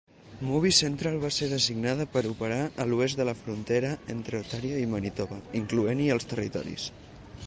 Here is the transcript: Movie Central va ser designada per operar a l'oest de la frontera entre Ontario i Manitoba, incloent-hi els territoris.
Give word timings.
Movie 0.45 0.69
Central 0.75 1.17
va 1.23 1.29
ser 1.35 1.49
designada 1.51 2.07
per 2.15 2.23
operar 2.29 2.57
a 2.85 2.87
l'oest 2.93 3.21
de 3.21 3.27
la 3.29 3.35
frontera 3.43 3.93
entre 4.15 4.41
Ontario 4.47 4.83
i 4.87 4.91
Manitoba, 4.95 5.41
incloent-hi 5.63 6.13
els 6.17 6.29
territoris. 6.33 6.91